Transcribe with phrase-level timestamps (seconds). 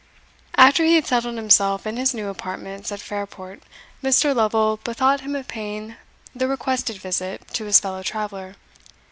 [0.55, 3.61] After he had settled himself in his new apartments at Fairport,
[4.03, 4.35] Mr.
[4.35, 5.95] Lovel bethought him of paying
[6.33, 8.55] the requested visit to his fellow traveller.